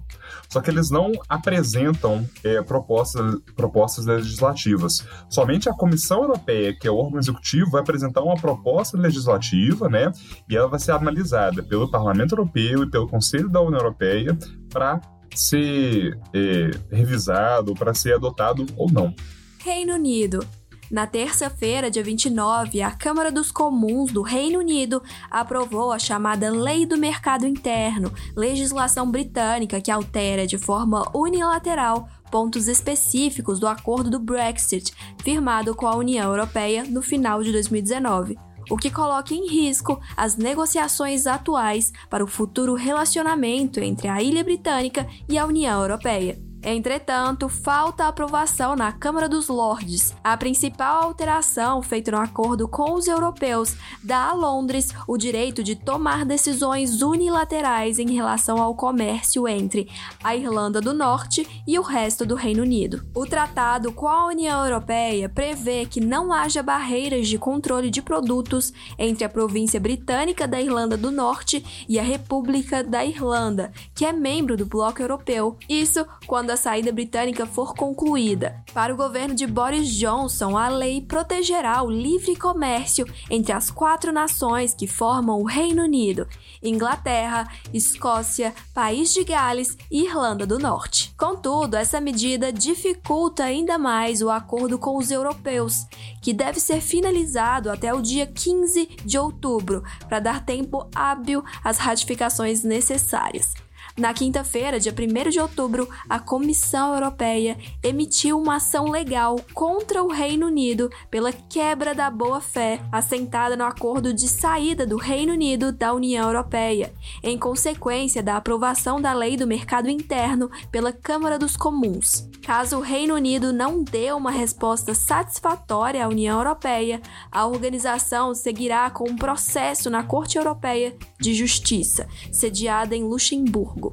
Só 0.49 0.61
que 0.61 0.71
eles 0.71 0.91
não 0.91 1.11
apresentam 1.29 2.25
é, 2.45 2.63
propostas, 2.63 3.37
propostas 3.57 4.07
legislativas. 4.07 5.05
Somente 5.29 5.69
a 5.69 5.73
Comissão 5.73 6.23
Europeia, 6.23 6.77
que 6.79 6.87
é 6.87 6.91
o 6.91 6.97
órgão 6.97 7.19
executivo, 7.19 7.71
vai 7.71 7.81
apresentar 7.81 8.23
uma 8.23 8.37
proposta 8.37 8.97
legislativa, 8.97 9.89
né? 9.89 10.13
E 10.49 10.57
ela 10.57 10.69
vai 10.69 10.79
ser 10.79 10.93
analisada 10.93 11.63
pelo 11.63 11.91
Parlamento 11.91 12.33
Europeu 12.33 12.85
e 12.85 12.91
pelo 12.91 13.09
Conselho 13.09 13.49
da 13.49 13.61
União 13.61 13.81
Europeia 13.81 14.39
para 14.69 15.01
ser 15.35 16.17
é, 16.35 16.71
revisado, 16.93 17.75
para 17.75 17.95
ser 17.95 18.15
adotado 18.15 18.67
ou 18.77 18.91
não. 18.93 19.13
Reino 19.59 19.95
Unido. 19.95 20.47
Na 20.91 21.07
terça-feira, 21.07 21.89
dia 21.89 22.03
29, 22.03 22.83
a 22.83 22.91
Câmara 22.91 23.31
dos 23.31 23.53
Comuns 23.53 24.11
do 24.11 24.23
Reino 24.23 24.59
Unido 24.59 25.01
aprovou 25.31 25.93
a 25.93 26.01
chamada 26.01 26.51
Lei 26.51 26.85
do 26.85 26.97
Mercado 26.97 27.47
Interno, 27.47 28.13
legislação 28.37 29.09
britânica 29.09 29.81
que 29.81 29.91
altera 29.91 30.49
de 30.49 30.59
forma 30.59 31.09
unilateral 31.15 32.09
pontos 32.29 32.67
específicos 32.67 33.61
do 33.61 33.69
acordo 33.69 34.11
do 34.11 34.19
Brexit, 34.19 34.93
firmado 35.23 35.77
com 35.77 35.87
a 35.87 35.95
União 35.95 36.29
Europeia 36.29 36.83
no 36.83 37.03
final 37.03 37.41
de 37.41 37.53
2019 37.53 38.37
o 38.69 38.77
que 38.77 38.91
coloca 38.91 39.35
em 39.35 39.49
risco 39.49 40.01
as 40.17 40.37
negociações 40.37 41.27
atuais 41.27 41.93
para 42.09 42.23
o 42.23 42.29
futuro 42.29 42.75
relacionamento 42.75 43.81
entre 43.81 44.07
a 44.07 44.23
Ilha 44.23 44.45
Britânica 44.45 45.09
e 45.29 45.37
a 45.37 45.45
União 45.45 45.81
Europeia. 45.83 46.50
Entretanto, 46.63 47.49
falta 47.49 48.07
aprovação 48.07 48.77
na 48.77 48.93
Câmara 48.93 49.29
dos 49.29 49.49
Lordes. 49.49 50.15
A 50.23 50.37
principal 50.37 51.05
alteração 51.05 51.81
feita 51.81 52.11
no 52.11 52.19
acordo 52.19 52.69
com 52.69 52.93
os 52.93 53.09
europeus 53.09 53.75
dá 54.03 54.29
a 54.29 54.35
Londres 54.35 54.93
o 55.09 55.17
direito 55.17 55.63
de 55.65 55.75
tomar 55.75 56.27
decisões 56.27 57.01
unilaterais 57.01 57.99
em 57.99 58.13
relação 58.13 58.61
ao 58.61 58.75
comércio 58.75 59.49
entre 59.49 59.89
a 60.23 60.37
Irlanda 60.37 60.83
do 60.83 60.93
Norte 60.93 61.49
e 61.67 61.79
o 61.79 61.83
resto 61.83 62.27
do 62.27 62.35
Reino 62.35 62.63
Unido. 62.63 63.07
O 63.15 63.25
tratado 63.25 63.91
com 63.91 64.07
a 64.07 64.27
União 64.27 64.63
Europeia 64.63 65.31
prevê 65.31 65.87
que 65.87 66.01
não 66.01 66.31
haja 66.31 66.63
barreiras 66.63 67.27
de 67.27 67.39
controle 67.39 67.91
de 67.91 68.03
produtos 68.03 68.71
entre 68.99 69.25
a 69.25 69.31
província 69.31 69.81
britânica 69.81 70.47
da 70.47 70.61
Irlanda 70.61 70.97
do 70.97 71.11
Norte 71.11 71.65
e 71.89 71.99
a 71.99 72.03
República 72.03 72.85
da 72.85 73.03
Irlanda, 73.03 73.73
que 73.95 74.05
é 74.05 74.13
membro 74.13 74.59
do 74.59 74.67
Bloco 74.67 75.01
Europeu. 75.01 75.57
Isso 75.67 76.05
quando 76.27 76.50
a 76.51 76.57
saída 76.57 76.93
britânica 76.93 77.47
for 77.47 77.75
concluída. 77.75 78.63
Para 78.73 78.93
o 78.93 78.97
governo 78.97 79.35
de 79.35 79.47
Boris 79.47 79.89
Johnson, 79.89 80.57
a 80.57 80.69
lei 80.69 81.01
protegerá 81.01 81.83
o 81.83 81.91
livre 81.91 82.37
comércio 82.37 83.07
entre 83.29 83.53
as 83.53 83.71
quatro 83.71 84.13
nações 84.13 84.75
que 84.75 84.87
formam 84.87 85.41
o 85.41 85.47
Reino 85.47 85.83
Unido: 85.83 86.27
Inglaterra, 86.63 87.49
Escócia, 87.73 88.55
País 88.75 89.13
de 89.13 89.25
Gales 89.25 89.77
e 89.91 90.05
Irlanda 90.05 90.47
do 90.47 90.59
Norte. 90.59 91.15
Contudo, 91.17 91.77
essa 91.77 92.01
medida 92.01 92.53
dificulta 92.53 93.45
ainda 93.45 93.79
mais 93.79 94.23
o 94.23 94.31
acordo 94.31 94.79
com 94.79 94.97
os 94.97 95.11
europeus, 95.11 95.87
que 96.23 96.33
deve 96.33 96.61
ser 96.61 96.81
finalizado 96.81 97.71
até 97.71 97.93
o 97.95 98.03
dia 98.03 98.27
15 98.27 98.97
de 99.05 99.19
outubro, 99.19 99.83
para 100.09 100.21
dar 100.21 100.45
tempo 100.45 100.89
hábil 100.95 101.45
às 101.63 101.79
ratificações 101.79 102.63
necessárias. 102.63 103.55
Na 104.01 104.15
quinta-feira, 104.15 104.81
dia 104.81 104.95
1 104.95 105.29
de 105.29 105.39
outubro, 105.39 105.87
a 106.09 106.19
Comissão 106.19 106.95
Europeia 106.95 107.59
emitiu 107.83 108.41
uma 108.41 108.57
ação 108.57 108.89
legal 108.89 109.39
contra 109.53 110.03
o 110.03 110.09
Reino 110.09 110.47
Unido 110.47 110.91
pela 111.11 111.31
quebra 111.31 111.95
da 111.95 112.09
boa-fé 112.09 112.81
assentada 112.91 113.59
no 113.59 113.65
acordo 113.65 114.15
de 114.15 114.27
saída 114.27 114.87
do 114.87 114.97
Reino 114.97 115.35
Unido 115.35 115.71
da 115.71 115.93
União 115.93 116.27
Europeia, 116.29 116.95
em 117.23 117.37
consequência 117.37 118.23
da 118.23 118.39
aprovação 118.39 119.03
da 119.03 119.13
Lei 119.13 119.37
do 119.37 119.47
Mercado 119.47 119.91
Interno 119.91 120.51
pela 120.73 120.95
Câmara 120.95 121.39
dos 121.39 121.55
Comuns. 121.55 122.27
Caso 122.43 122.79
o 122.79 122.81
Reino 122.81 123.15
Unido 123.15 123.53
não 123.53 123.85
dê 123.85 124.13
uma 124.13 124.31
resposta 124.31 124.95
satisfatória 124.95 126.03
à 126.03 126.09
União 126.09 126.39
Europeia, 126.39 127.03
a 127.31 127.47
organização 127.47 128.35
seguirá 128.35 128.89
com 128.89 129.11
um 129.11 129.17
processo 129.17 129.91
na 129.91 130.03
Corte 130.03 130.39
Europeia 130.39 130.97
de 131.21 131.35
Justiça, 131.35 132.09
sediada 132.33 132.97
em 132.97 133.05
Luxemburgo. 133.05 133.90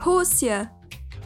Rússia. 0.00 0.72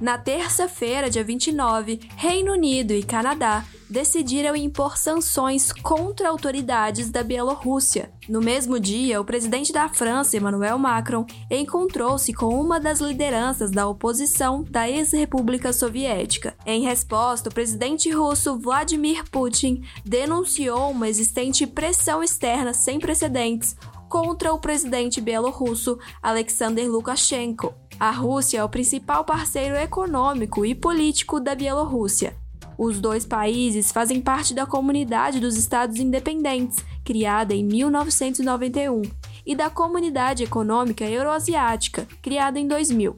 Na 0.00 0.18
terça-feira, 0.18 1.08
dia 1.08 1.22
29, 1.22 2.00
Reino 2.16 2.52
Unido 2.52 2.92
e 2.92 3.04
Canadá 3.04 3.64
decidiram 3.88 4.56
impor 4.56 4.98
sanções 4.98 5.70
contra 5.70 6.28
autoridades 6.28 7.08
da 7.08 7.22
Bielorrússia. 7.22 8.12
No 8.28 8.40
mesmo 8.40 8.80
dia, 8.80 9.20
o 9.20 9.24
presidente 9.24 9.72
da 9.72 9.88
França, 9.88 10.36
Emmanuel 10.36 10.76
Macron, 10.76 11.24
encontrou-se 11.48 12.32
com 12.32 12.48
uma 12.48 12.80
das 12.80 12.98
lideranças 12.98 13.70
da 13.70 13.86
oposição 13.86 14.64
da 14.68 14.90
ex-República 14.90 15.72
Soviética. 15.72 16.56
Em 16.66 16.82
resposta, 16.82 17.50
o 17.50 17.54
presidente 17.54 18.10
russo 18.10 18.58
Vladimir 18.58 19.22
Putin 19.30 19.84
denunciou 20.04 20.90
uma 20.90 21.08
existente 21.08 21.64
pressão 21.64 22.24
externa 22.24 22.74
sem 22.74 22.98
precedentes 22.98 23.76
contra 24.08 24.52
o 24.52 24.58
presidente 24.58 25.20
bielorrusso 25.20 25.98
Alexander 26.22 26.88
Lukashenko. 26.88 27.74
A 27.98 28.10
Rússia 28.10 28.58
é 28.58 28.64
o 28.64 28.68
principal 28.68 29.24
parceiro 29.24 29.76
econômico 29.76 30.66
e 30.66 30.74
político 30.74 31.38
da 31.38 31.54
Bielorrússia. 31.54 32.36
Os 32.76 33.00
dois 33.00 33.24
países 33.24 33.92
fazem 33.92 34.20
parte 34.20 34.52
da 34.52 34.66
Comunidade 34.66 35.38
dos 35.38 35.56
Estados 35.56 35.98
Independentes, 35.98 36.84
criada 37.04 37.54
em 37.54 37.64
1991, 37.64 39.02
e 39.46 39.54
da 39.54 39.70
Comunidade 39.70 40.42
Econômica 40.42 41.04
Euroasiática, 41.04 42.06
criada 42.20 42.58
em 42.58 42.66
2000. 42.66 43.16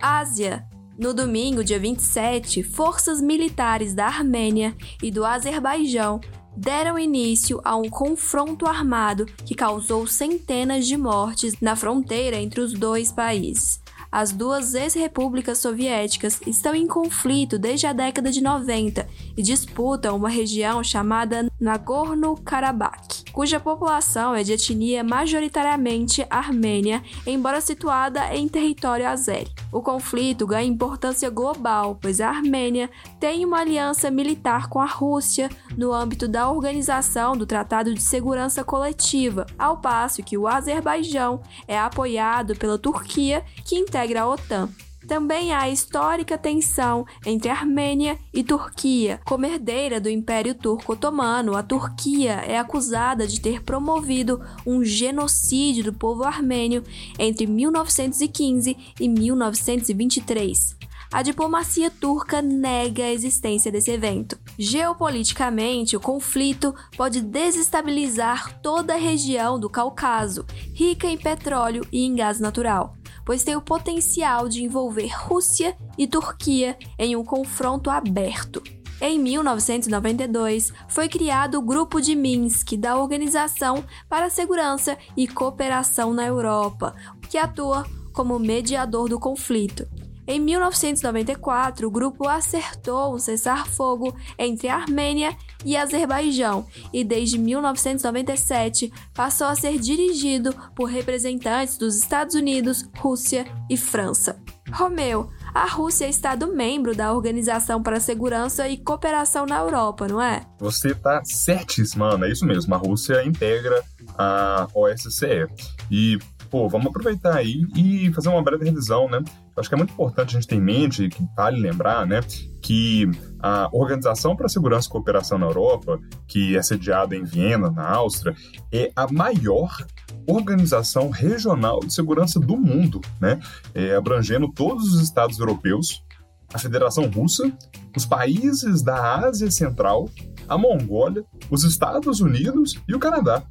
Ásia. 0.00 0.66
No 0.98 1.14
domingo, 1.14 1.62
dia 1.62 1.78
27, 1.78 2.64
forças 2.64 3.20
militares 3.20 3.94
da 3.94 4.06
Armênia 4.06 4.76
e 5.00 5.12
do 5.12 5.24
Azerbaijão 5.24 6.20
deram 6.56 6.98
início 6.98 7.60
a 7.64 7.76
um 7.76 7.88
confronto 7.88 8.66
armado 8.66 9.26
que 9.26 9.54
causou 9.54 10.06
centenas 10.06 10.86
de 10.86 10.96
mortes 10.96 11.60
na 11.60 11.76
fronteira 11.76 12.36
entre 12.36 12.60
os 12.60 12.72
dois 12.72 13.12
países. 13.12 13.80
As 14.10 14.32
duas 14.32 14.74
ex-repúblicas 14.74 15.58
soviéticas 15.58 16.40
estão 16.46 16.74
em 16.74 16.86
conflito 16.86 17.58
desde 17.58 17.86
a 17.86 17.92
década 17.92 18.30
de 18.30 18.40
90 18.40 19.06
e 19.36 19.42
disputam 19.42 20.16
uma 20.16 20.30
região 20.30 20.82
chamada 20.82 21.46
Nagorno-Karabakh, 21.60 23.30
cuja 23.32 23.60
população 23.60 24.34
é 24.34 24.42
de 24.42 24.54
etnia 24.54 25.04
majoritariamente 25.04 26.26
armênia, 26.30 27.02
embora 27.26 27.60
situada 27.60 28.34
em 28.34 28.48
território 28.48 29.06
azeri. 29.06 29.52
O 29.70 29.82
conflito 29.82 30.46
ganha 30.46 30.66
importância 30.66 31.28
global, 31.28 31.98
pois 32.00 32.18
a 32.22 32.30
Armênia 32.30 32.88
tem 33.20 33.44
uma 33.44 33.58
aliança 33.58 34.10
militar 34.10 34.68
com 34.68 34.80
a 34.80 34.86
Rússia 34.86 35.50
no 35.76 35.92
âmbito 35.92 36.26
da 36.26 36.50
organização 36.50 37.36
do 37.36 37.44
Tratado 37.44 37.92
de 37.92 38.00
Segurança 38.00 38.64
Coletiva, 38.64 39.44
ao 39.58 39.76
passo 39.76 40.22
que 40.22 40.38
o 40.38 40.46
Azerbaijão 40.48 41.42
é 41.66 41.78
apoiado 41.78 42.56
pela 42.56 42.78
Turquia, 42.78 43.44
que 43.64 43.76
integra 43.76 43.97
a 43.98 44.26
OTAN. 44.26 44.68
Também 45.06 45.52
há 45.52 45.62
a 45.62 45.70
histórica 45.70 46.36
tensão 46.36 47.06
entre 47.24 47.48
Armênia 47.48 48.18
e 48.34 48.42
Turquia. 48.42 49.20
Como 49.24 49.46
herdeira 49.46 50.00
do 50.00 50.10
Império 50.10 50.54
Turco 50.54 50.92
Otomano, 50.92 51.56
a 51.56 51.62
Turquia 51.62 52.32
é 52.46 52.58
acusada 52.58 53.26
de 53.26 53.40
ter 53.40 53.62
promovido 53.62 54.40
um 54.66 54.84
genocídio 54.84 55.84
do 55.84 55.92
povo 55.92 56.24
armênio 56.24 56.82
entre 57.18 57.46
1915 57.46 58.76
e 59.00 59.08
1923 59.08 60.78
a 61.10 61.22
diplomacia 61.22 61.90
turca 61.90 62.42
nega 62.42 63.04
a 63.04 63.12
existência 63.12 63.72
desse 63.72 63.90
evento. 63.90 64.38
Geopoliticamente, 64.58 65.96
o 65.96 66.00
conflito 66.00 66.74
pode 66.96 67.22
desestabilizar 67.22 68.60
toda 68.60 68.94
a 68.94 68.98
região 68.98 69.58
do 69.58 69.70
Cáucaso, 69.70 70.44
rica 70.74 71.06
em 71.06 71.16
petróleo 71.16 71.86
e 71.90 72.04
em 72.04 72.14
gás 72.14 72.38
natural 72.38 72.97
pois 73.28 73.44
tem 73.44 73.54
o 73.54 73.60
potencial 73.60 74.48
de 74.48 74.64
envolver 74.64 75.14
Rússia 75.14 75.76
e 75.98 76.06
Turquia 76.06 76.78
em 76.98 77.14
um 77.14 77.22
confronto 77.22 77.90
aberto. 77.90 78.62
Em 79.02 79.18
1992, 79.18 80.72
foi 80.88 81.10
criado 81.10 81.58
o 81.58 81.62
Grupo 81.62 82.00
de 82.00 82.16
Minsk 82.16 82.72
da 82.78 82.96
Organização 82.96 83.84
para 84.08 84.24
a 84.24 84.30
Segurança 84.30 84.96
e 85.14 85.28
Cooperação 85.28 86.14
na 86.14 86.24
Europa, 86.24 86.94
que 87.28 87.36
atua 87.36 87.84
como 88.14 88.38
mediador 88.38 89.10
do 89.10 89.20
conflito. 89.20 89.86
Em 90.30 90.38
1994, 90.38 91.88
o 91.88 91.90
grupo 91.90 92.28
acertou 92.28 93.14
um 93.14 93.18
cessar-fogo 93.18 94.14
entre 94.38 94.68
a 94.68 94.76
Armênia 94.76 95.34
e 95.64 95.74
Azerbaijão 95.74 96.66
e 96.92 97.02
desde 97.02 97.38
1997 97.38 98.92
passou 99.14 99.46
a 99.46 99.54
ser 99.54 99.78
dirigido 99.78 100.54
por 100.76 100.90
representantes 100.90 101.78
dos 101.78 101.96
Estados 101.96 102.34
Unidos, 102.34 102.86
Rússia 102.98 103.46
e 103.70 103.76
França. 103.78 104.38
Romeu, 104.70 105.30
a 105.54 105.66
Rússia 105.66 106.04
é 106.04 106.10
Estado 106.10 106.46
membro 106.46 106.94
da 106.94 107.10
Organização 107.10 107.82
para 107.82 107.96
a 107.96 108.00
Segurança 108.00 108.68
e 108.68 108.76
Cooperação 108.76 109.46
na 109.46 109.60
Europa, 109.60 110.06
não 110.06 110.20
é? 110.20 110.42
Você 110.58 110.88
está 110.88 111.24
certíssima, 111.24 112.12
Ana. 112.12 112.26
É 112.26 112.32
isso 112.32 112.44
mesmo. 112.44 112.74
A 112.74 112.78
Rússia 112.78 113.24
integra 113.24 113.82
a 114.18 114.68
OSCE. 114.74 115.46
E 115.90 116.18
pô, 116.50 116.68
vamos 116.68 116.88
aproveitar 116.88 117.34
aí 117.34 117.66
e 117.74 118.12
fazer 118.12 118.28
uma 118.28 118.42
breve 118.42 118.66
revisão, 118.66 119.08
né? 119.08 119.22
Acho 119.58 119.68
que 119.68 119.74
é 119.74 119.78
muito 119.78 119.92
importante 119.92 120.30
a 120.30 120.40
gente 120.40 120.46
ter 120.48 120.56
em 120.56 120.60
mente, 120.60 121.08
que 121.08 121.26
vale 121.36 121.60
lembrar, 121.60 122.06
né, 122.06 122.20
que 122.62 123.10
a 123.40 123.68
Organização 123.72 124.36
para 124.36 124.46
a 124.46 124.48
Segurança 124.48 124.88
e 124.88 124.90
Cooperação 124.90 125.38
na 125.38 125.46
Europa, 125.46 125.98
que 126.26 126.56
é 126.56 126.62
sediada 126.62 127.14
em 127.16 127.24
Viena, 127.24 127.70
na 127.70 127.88
Áustria, 127.88 128.34
é 128.72 128.90
a 128.94 129.10
maior 129.10 129.86
organização 130.26 131.08
regional 131.10 131.80
de 131.80 131.92
segurança 131.92 132.38
do 132.38 132.56
mundo, 132.56 133.00
né? 133.20 133.40
É, 133.74 133.94
abrangendo 133.94 134.52
todos 134.52 134.92
os 134.92 135.00
estados 135.00 135.38
europeus, 135.38 136.04
a 136.52 136.58
Federação 136.58 137.08
Russa, 137.08 137.50
os 137.96 138.04
países 138.04 138.82
da 138.82 139.18
Ásia 139.26 139.50
Central, 139.50 140.08
a 140.48 140.56
Mongólia, 140.56 141.24
os 141.50 141.64
Estados 141.64 142.20
Unidos 142.20 142.78
e 142.88 142.94
o 142.94 142.98
Canadá. 142.98 143.42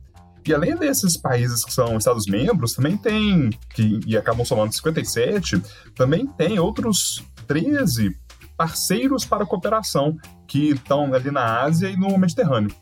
E 0.47 0.53
além 0.53 0.75
desses 0.75 1.17
países 1.17 1.65
que 1.65 1.73
são 1.73 1.97
Estados-membros, 1.97 2.73
também 2.73 2.95
tem, 2.95 3.49
que, 3.73 3.99
e 4.05 4.15
acabam 4.15 4.45
somando 4.45 4.73
57, 4.73 5.61
também 5.95 6.25
tem 6.25 6.57
outros 6.59 7.23
13 7.47 8.15
parceiros 8.55 9.25
para 9.25 9.45
cooperação 9.45 10.17
que 10.47 10.71
estão 10.71 11.13
ali 11.13 11.29
na 11.29 11.61
Ásia 11.61 11.89
e 11.89 11.97
no 11.97 12.17
Mediterrâneo. 12.17 12.73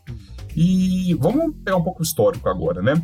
E 0.54 1.12
vamos 1.20 1.54
pegar 1.62 1.76
um 1.76 1.82
pouco 1.82 2.02
histórico 2.02 2.48
agora, 2.48 2.80
né? 2.80 2.94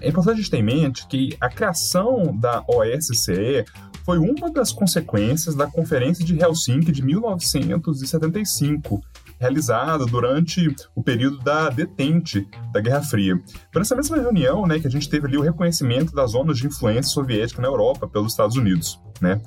É 0.00 0.08
importante 0.08 0.34
a 0.34 0.36
gente 0.38 0.50
ter 0.50 0.58
em 0.58 0.64
mente 0.64 1.06
que 1.06 1.36
a 1.40 1.48
criação 1.48 2.36
da 2.36 2.64
OSCE 2.66 3.64
foi 4.04 4.18
uma 4.18 4.50
das 4.50 4.72
consequências 4.72 5.54
da 5.54 5.66
Conferência 5.68 6.24
de 6.24 6.42
Helsinki 6.42 6.90
de 6.90 7.04
1975, 7.04 9.00
realizada 9.40 10.04
durante 10.06 10.74
o 10.94 11.02
período 11.02 11.38
da 11.38 11.70
detente 11.70 12.46
da 12.72 12.80
Guerra 12.80 13.02
Fria. 13.02 13.40
Foi 13.72 13.80
nessa 13.80 13.96
mesma 13.96 14.16
reunião 14.16 14.66
né, 14.66 14.78
que 14.78 14.86
a 14.86 14.90
gente 14.90 15.08
teve 15.08 15.26
ali 15.26 15.36
o 15.36 15.42
reconhecimento 15.42 16.14
das 16.14 16.32
zonas 16.32 16.58
de 16.58 16.66
influência 16.66 17.12
soviética 17.12 17.62
na 17.62 17.68
Europa 17.68 18.08
pelos 18.08 18.32
Estados 18.32 18.56
Unidos. 18.56 19.00
Né? 19.20 19.40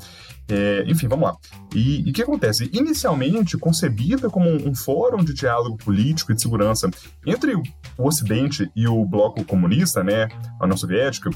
É, 0.49 0.83
enfim, 0.85 1.07
vamos 1.07 1.29
lá. 1.29 1.37
E 1.73 2.09
o 2.09 2.13
que 2.13 2.21
acontece? 2.21 2.69
Inicialmente 2.73 3.57
concebida 3.57 4.29
como 4.29 4.49
um, 4.49 4.69
um, 4.69 4.75
fórum 4.75 5.23
de 5.23 5.33
diálogo 5.33 5.77
político 5.77 6.31
e 6.31 6.35
de 6.35 6.41
segurança 6.41 6.89
entre 7.25 7.55
o 7.55 7.63
Ocidente 7.97 8.69
e 8.75 8.85
o 8.87 9.05
bloco 9.05 9.45
comunista, 9.45 10.03
né, 10.03 10.27
a 10.59 10.63
União 10.65 10.75
Soviética, 10.75 11.29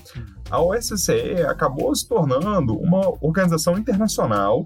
a 0.49 0.61
OSCE 0.61 1.45
acabou 1.47 1.95
se 1.95 2.07
tornando 2.07 2.77
uma 2.77 3.07
organização 3.21 3.77
internacional 3.77 4.65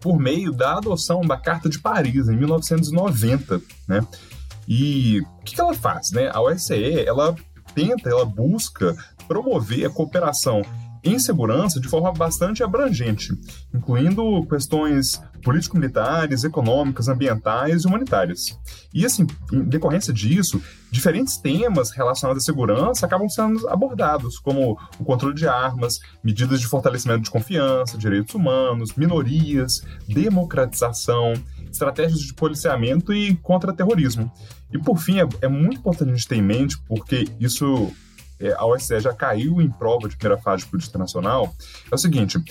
por 0.00 0.18
meio 0.18 0.52
da 0.52 0.78
adoção 0.78 1.20
da 1.22 1.36
Carta 1.36 1.68
de 1.68 1.78
Paris 1.78 2.28
em 2.28 2.36
1990, 2.36 3.60
né? 3.86 4.06
E 4.66 5.20
o 5.20 5.44
que, 5.44 5.54
que 5.54 5.60
ela 5.60 5.74
faz, 5.74 6.10
né? 6.12 6.30
A 6.32 6.40
OSCE, 6.40 7.00
ela 7.06 7.34
tenta, 7.74 8.08
ela 8.08 8.24
busca 8.24 8.96
promover 9.26 9.86
a 9.86 9.90
cooperação 9.90 10.62
em 11.02 11.18
segurança 11.18 11.80
de 11.80 11.88
forma 11.88 12.12
bastante 12.12 12.62
abrangente, 12.62 13.32
incluindo 13.74 14.44
questões 14.46 15.20
político-militares, 15.42 16.44
econômicas, 16.44 17.08
ambientais 17.08 17.82
e 17.82 17.86
humanitárias. 17.86 18.58
E, 18.92 19.04
assim, 19.04 19.26
em 19.52 19.62
decorrência 19.62 20.12
disso, 20.12 20.62
diferentes 20.90 21.38
temas 21.38 21.90
relacionados 21.90 22.42
à 22.42 22.44
segurança 22.44 23.06
acabam 23.06 23.28
sendo 23.28 23.68
abordados, 23.68 24.38
como 24.38 24.78
o 24.98 25.04
controle 25.04 25.34
de 25.34 25.48
armas, 25.48 26.00
medidas 26.22 26.60
de 26.60 26.66
fortalecimento 26.66 27.22
de 27.22 27.30
confiança, 27.30 27.96
direitos 27.96 28.34
humanos, 28.34 28.94
minorias, 28.94 29.82
democratização, 30.06 31.32
estratégias 31.70 32.20
de 32.20 32.34
policiamento 32.34 33.12
e 33.14 33.34
contra-terrorismo. 33.36 34.30
E, 34.72 34.78
por 34.78 34.98
fim, 34.98 35.20
é, 35.20 35.28
é 35.40 35.48
muito 35.48 35.78
importante 35.78 36.10
a 36.10 36.14
gente 36.14 36.28
ter 36.28 36.36
em 36.36 36.42
mente, 36.42 36.76
porque 36.86 37.26
isso 37.40 37.90
é, 38.40 38.52
a 38.52 38.64
OSCE 38.64 39.00
já 39.00 39.12
caiu 39.12 39.60
em 39.60 39.70
prova 39.70 40.08
de 40.08 40.16
primeira 40.16 40.40
fase 40.40 40.64
de 40.64 40.70
política 40.70 40.92
internacional, 40.92 41.54
é 41.90 41.94
o 41.94 41.98
seguinte, 41.98 42.42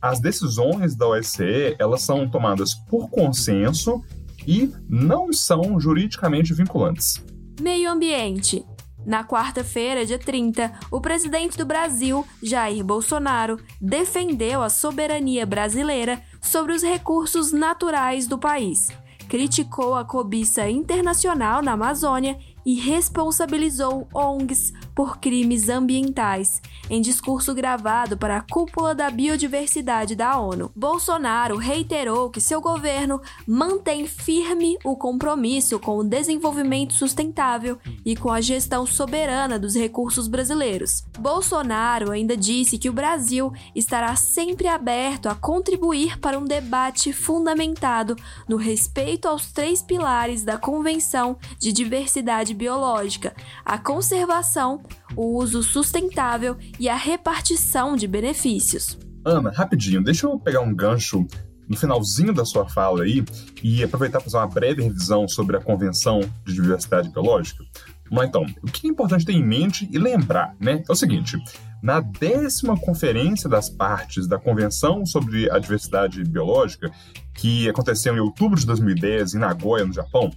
as 0.00 0.20
decisões 0.20 0.94
da 0.94 1.08
OSCE, 1.08 1.76
elas 1.78 2.02
são 2.02 2.28
tomadas 2.28 2.74
por 2.74 3.08
consenso 3.08 4.02
e 4.46 4.72
não 4.88 5.32
são 5.32 5.78
juridicamente 5.80 6.52
vinculantes. 6.52 7.24
Meio 7.60 7.90
ambiente. 7.90 8.64
Na 9.06 9.22
quarta-feira, 9.22 10.04
dia 10.06 10.18
30, 10.18 10.72
o 10.90 10.98
presidente 11.00 11.58
do 11.58 11.66
Brasil, 11.66 12.26
Jair 12.42 12.82
Bolsonaro, 12.82 13.58
defendeu 13.80 14.62
a 14.62 14.70
soberania 14.70 15.44
brasileira 15.44 16.22
sobre 16.40 16.72
os 16.72 16.82
recursos 16.82 17.52
naturais 17.52 18.26
do 18.26 18.38
país, 18.38 18.88
criticou 19.28 19.94
a 19.94 20.04
cobiça 20.04 20.68
internacional 20.70 21.62
na 21.62 21.72
Amazônia 21.72 22.38
e 22.64 22.74
responsabilizou 22.80 24.08
ONGs 24.14 24.72
por 24.94 25.18
crimes 25.18 25.68
ambientais, 25.68 26.62
em 26.88 27.00
discurso 27.00 27.54
gravado 27.54 28.16
para 28.16 28.36
a 28.36 28.40
cúpula 28.40 28.94
da 28.94 29.10
biodiversidade 29.10 30.14
da 30.14 30.38
ONU. 30.38 30.70
Bolsonaro 30.76 31.56
reiterou 31.56 32.30
que 32.30 32.40
seu 32.40 32.60
governo 32.60 33.20
mantém 33.46 34.06
firme 34.06 34.78
o 34.84 34.96
compromisso 34.96 35.78
com 35.78 35.98
o 35.98 36.04
desenvolvimento 36.04 36.94
sustentável 36.94 37.78
e 38.04 38.14
com 38.14 38.30
a 38.30 38.40
gestão 38.40 38.86
soberana 38.86 39.58
dos 39.58 39.74
recursos 39.74 40.28
brasileiros. 40.28 41.04
Bolsonaro 41.18 42.12
ainda 42.12 42.36
disse 42.36 42.78
que 42.78 42.88
o 42.88 42.92
Brasil 42.92 43.52
estará 43.74 44.14
sempre 44.16 44.68
aberto 44.68 45.28
a 45.28 45.34
contribuir 45.34 46.18
para 46.18 46.38
um 46.38 46.44
debate 46.44 47.12
fundamentado 47.12 48.16
no 48.48 48.56
respeito 48.56 49.26
aos 49.26 49.50
três 49.50 49.82
pilares 49.82 50.42
da 50.44 50.58
Convenção 50.58 51.36
de 51.58 51.72
Diversidade 51.72 52.54
biológica, 52.54 53.34
a 53.64 53.78
conservação, 53.78 54.80
o 55.16 55.38
uso 55.38 55.62
sustentável 55.62 56.56
e 56.78 56.88
a 56.88 56.96
repartição 56.96 57.96
de 57.96 58.06
benefícios. 58.06 58.98
Ana, 59.24 59.50
rapidinho, 59.50 60.02
deixa 60.02 60.26
eu 60.26 60.38
pegar 60.38 60.60
um 60.60 60.74
gancho 60.74 61.26
no 61.68 61.76
finalzinho 61.76 62.32
da 62.32 62.44
sua 62.44 62.68
fala 62.68 63.04
aí 63.04 63.24
e 63.62 63.82
aproveitar 63.82 64.18
para 64.20 64.30
fazer 64.30 64.36
uma 64.36 64.46
breve 64.46 64.82
revisão 64.82 65.26
sobre 65.26 65.56
a 65.56 65.60
Convenção 65.60 66.20
de 66.44 66.52
Diversidade 66.52 67.08
Biológica. 67.08 67.64
Mas 68.10 68.28
então, 68.28 68.44
o 68.62 68.66
que 68.66 68.86
é 68.86 68.90
importante 68.90 69.24
ter 69.24 69.32
em 69.32 69.42
mente 69.42 69.88
e 69.90 69.98
lembrar, 69.98 70.54
né? 70.60 70.82
É 70.86 70.92
o 70.92 70.94
seguinte: 70.94 71.38
na 71.82 72.00
décima 72.00 72.78
conferência 72.78 73.48
das 73.48 73.70
partes 73.70 74.26
da 74.26 74.38
Convenção 74.38 75.06
sobre 75.06 75.50
a 75.50 75.58
Diversidade 75.58 76.22
Biológica, 76.22 76.90
que 77.34 77.68
aconteceu 77.68 78.14
em 78.14 78.20
outubro 78.20 78.58
de 78.58 78.66
2010 78.66 79.34
em 79.34 79.38
Nagoya, 79.38 79.86
no 79.86 79.92
Japão, 79.92 80.30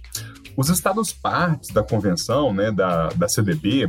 os 0.56 0.68
estados 0.70 1.12
partes 1.12 1.70
da 1.70 1.84
convenção, 1.84 2.52
né, 2.52 2.72
da, 2.72 3.10
da 3.10 3.28
CDB, 3.28 3.88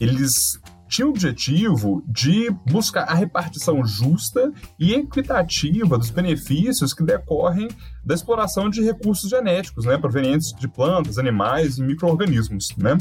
eles 0.00 0.60
tinham 0.88 1.08
o 1.08 1.12
objetivo 1.12 2.02
de 2.06 2.50
buscar 2.70 3.02
a 3.02 3.14
repartição 3.14 3.84
justa 3.84 4.50
e 4.78 4.94
equitativa 4.94 5.98
dos 5.98 6.10
benefícios 6.10 6.94
que 6.94 7.04
decorrem 7.04 7.68
da 8.02 8.14
exploração 8.14 8.70
de 8.70 8.82
recursos 8.82 9.28
genéticos, 9.28 9.84
né, 9.84 9.98
provenientes 9.98 10.52
de 10.54 10.66
plantas, 10.66 11.18
animais 11.18 11.76
e 11.76 11.82
micro-organismos. 11.82 12.74
Né? 12.76 12.96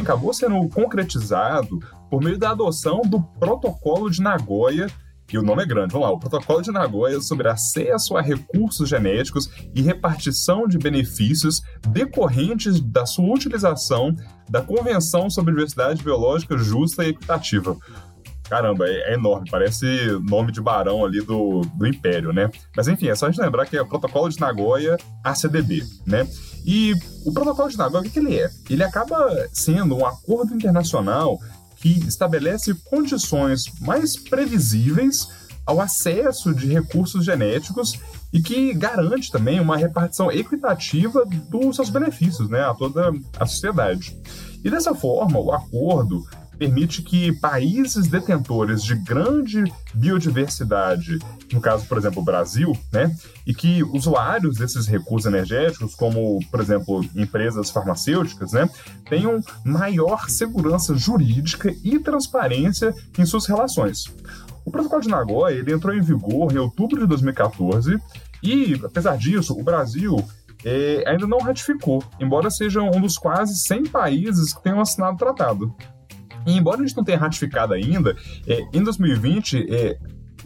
Acabou 0.00 0.32
sendo 0.32 0.66
concretizado 0.70 1.78
por 2.10 2.22
meio 2.22 2.38
da 2.38 2.50
adoção 2.50 3.02
do 3.02 3.22
Protocolo 3.22 4.10
de 4.10 4.22
Nagoya 4.22 4.86
e 5.32 5.38
o 5.38 5.42
nome 5.42 5.62
é 5.62 5.66
grande. 5.66 5.92
Vamos 5.92 6.08
lá, 6.08 6.14
o 6.14 6.18
Protocolo 6.18 6.62
de 6.62 6.70
Nagoya 6.70 7.20
sobre 7.20 7.48
acesso 7.48 8.16
a 8.16 8.22
recursos 8.22 8.88
genéticos 8.88 9.50
e 9.74 9.82
repartição 9.82 10.66
de 10.68 10.78
benefícios 10.78 11.62
decorrentes 11.88 12.80
da 12.80 13.04
sua 13.06 13.34
utilização 13.34 14.14
da 14.48 14.62
Convenção 14.62 15.28
sobre 15.28 15.52
Diversidade 15.52 16.02
Biológica 16.02 16.56
Justa 16.56 17.04
e 17.04 17.08
Equitativa. 17.08 17.76
Caramba, 18.48 18.86
é, 18.86 19.10
é, 19.10 19.14
enorme, 19.14 19.50
parece 19.50 19.86
nome 20.22 20.52
de 20.52 20.60
barão 20.60 21.04
ali 21.04 21.20
do, 21.20 21.62
do 21.74 21.86
Império, 21.86 22.32
né? 22.32 22.48
Mas 22.76 22.86
enfim, 22.86 23.08
é 23.08 23.14
só 23.14 23.26
a 23.26 23.30
gente 23.30 23.40
lembrar 23.40 23.66
que 23.66 23.76
é 23.76 23.82
o 23.82 23.88
Protocolo 23.88 24.28
de 24.28 24.38
Nagoya 24.38 24.96
ACDB, 25.24 25.82
né? 26.06 26.28
E 26.64 26.94
o 27.24 27.32
Protocolo 27.32 27.68
de 27.68 27.76
Nagoya, 27.76 28.02
o 28.02 28.04
que, 28.04 28.10
que 28.10 28.18
ele 28.20 28.38
é? 28.38 28.48
Ele 28.70 28.84
acaba 28.84 29.48
sendo 29.52 29.96
um 29.96 30.06
acordo 30.06 30.54
internacional 30.54 31.38
que 31.86 32.08
estabelece 32.08 32.74
condições 32.84 33.64
mais 33.80 34.16
previsíveis 34.16 35.28
ao 35.64 35.80
acesso 35.80 36.52
de 36.52 36.66
recursos 36.66 37.24
genéticos 37.24 37.98
e 38.32 38.40
que 38.40 38.74
garante 38.74 39.30
também 39.30 39.60
uma 39.60 39.76
repartição 39.76 40.30
equitativa 40.30 41.24
dos 41.48 41.76
seus 41.76 41.88
benefícios 41.88 42.48
né, 42.48 42.60
a 42.60 42.74
toda 42.74 43.12
a 43.38 43.46
sociedade. 43.46 44.18
E 44.64 44.70
dessa 44.70 44.94
forma, 44.94 45.38
o 45.38 45.52
acordo 45.52 46.24
permite 46.58 47.02
que 47.02 47.32
países 47.32 48.06
detentores 48.06 48.82
de 48.82 48.94
grande 48.94 49.64
biodiversidade, 49.94 51.18
no 51.52 51.60
caso, 51.60 51.86
por 51.86 51.98
exemplo, 51.98 52.22
o 52.22 52.24
Brasil, 52.24 52.76
né, 52.92 53.14
e 53.46 53.54
que 53.54 53.82
usuários 53.82 54.56
desses 54.56 54.86
recursos 54.86 55.26
energéticos, 55.26 55.94
como, 55.94 56.40
por 56.50 56.60
exemplo, 56.60 57.04
empresas 57.14 57.70
farmacêuticas, 57.70 58.52
né, 58.52 58.68
tenham 59.08 59.40
maior 59.64 60.28
segurança 60.28 60.94
jurídica 60.94 61.74
e 61.84 61.98
transparência 61.98 62.94
em 63.18 63.24
suas 63.24 63.46
relações. 63.46 64.04
O 64.64 64.70
Protocolo 64.70 65.02
de 65.02 65.08
Nagoya 65.08 65.54
ele 65.54 65.72
entrou 65.72 65.94
em 65.94 66.00
vigor 66.00 66.52
em 66.52 66.58
outubro 66.58 67.00
de 67.00 67.06
2014 67.06 68.00
e, 68.42 68.80
apesar 68.84 69.16
disso, 69.16 69.56
o 69.58 69.62
Brasil 69.62 70.16
é, 70.64 71.04
ainda 71.06 71.26
não 71.26 71.38
ratificou, 71.38 72.02
embora 72.18 72.50
seja 72.50 72.82
um 72.82 73.00
dos 73.00 73.16
quase 73.16 73.56
100 73.56 73.84
países 73.84 74.52
que 74.52 74.62
tenham 74.62 74.80
assinado 74.80 75.14
o 75.14 75.18
tratado. 75.18 75.74
E 76.46 76.56
embora 76.56 76.80
a 76.80 76.86
gente 76.86 76.96
não 76.96 77.04
tenha 77.04 77.18
ratificado 77.18 77.74
ainda, 77.74 78.16
é, 78.46 78.60
em 78.72 78.82
2020, 78.82 79.66
é, 79.68 79.98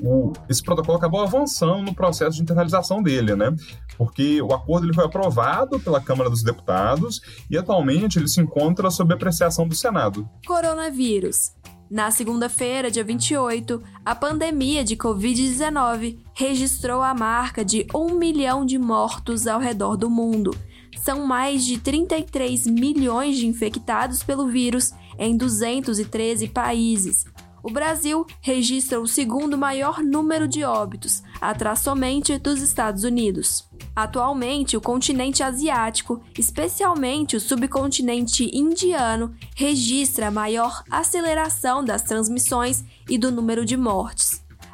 o, 0.03 0.33
esse 0.49 0.63
protocolo 0.63 0.97
acabou 0.97 1.21
avançando 1.21 1.83
no 1.83 1.95
processo 1.95 2.37
de 2.37 2.43
internalização 2.43 3.03
dele, 3.03 3.35
né? 3.35 3.55
Porque 3.97 4.41
o 4.41 4.53
acordo 4.53 4.87
ele 4.87 4.95
foi 4.95 5.05
aprovado 5.05 5.79
pela 5.81 6.01
Câmara 6.01 6.31
dos 6.31 6.43
Deputados 6.43 7.21
e 7.51 7.59
atualmente 7.59 8.19
ele 8.19 8.29
se 8.29 8.41
encontra 8.41 8.91
sob 8.91 9.13
apreciação 9.13 9.69
do 9.69 9.75
Senado. 9.75 10.29
Coronavírus. 10.47 11.53
Na 11.91 12.13
segunda-feira, 12.13 12.89
dia 12.89 13.03
28, 13.03 13.83
a 14.05 14.15
pandemia 14.15 14.85
de 14.85 14.97
Covid-19 14.97 16.19
registrou 16.35 17.03
a 17.03 17.13
marca 17.13 17.65
de 17.65 17.85
um 17.93 18.15
milhão 18.15 18.65
de 18.65 18.79
mortos 18.79 19.49
ao 19.49 19.59
redor 19.59 19.97
do 19.97 20.09
mundo. 20.09 20.57
São 21.03 21.27
mais 21.27 21.65
de 21.65 21.79
33 21.79 22.67
milhões 22.67 23.39
de 23.39 23.47
infectados 23.47 24.23
pelo 24.23 24.47
vírus 24.47 24.93
em 25.21 25.37
213 25.37 26.49
países. 26.49 27.27
O 27.63 27.71
Brasil 27.71 28.27
registra 28.41 28.99
o 28.99 29.07
segundo 29.07 29.57
maior 29.57 30.03
número 30.03 30.49
de 30.49 30.65
óbitos, 30.65 31.23
atrás 31.41 31.81
somente 31.81 32.39
dos 32.39 32.63
Estados 32.63 33.05
Unidos. 33.05 33.69
Atualmente, 33.95 34.77
o 34.77 34.81
continente 34.81 35.43
asiático, 35.43 36.23
especialmente 36.39 37.37
o 37.37 37.41
subcontinente 37.41 38.51
indiano, 38.53 39.35
registra 39.55 40.29
a 40.29 40.31
maior 40.31 40.83
aceleração 40.91 41.85
das 41.85 42.03
transmissões 42.03 42.83
e 43.09 43.19
do 43.19 43.31
número 43.31 43.65
de 43.65 43.77
mortes. 43.77 44.30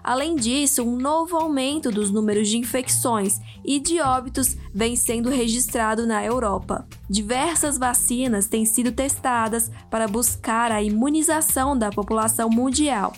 Além 0.07 0.37
disso, 0.37 0.85
um 0.85 0.97
novo 0.97 1.37
aumento 1.37 1.91
dos 1.91 2.13
números 2.13 2.49
de 2.49 2.57
infecções 2.57 3.41
e 3.65 3.81
de 3.81 4.01
óbitos 4.01 4.57
vem 4.73 4.95
sendo 4.95 5.29
registrado 5.29 6.07
na 6.07 6.25
Europa. 6.25 6.87
Diversas 7.11 7.77
vacinas 7.77 8.47
têm 8.47 8.65
sido 8.65 8.93
testadas 8.93 9.69
para 9.91 10.07
buscar 10.07 10.71
a 10.71 10.81
imunização 10.81 11.77
da 11.77 11.91
população 11.91 12.49
mundial 12.49 13.13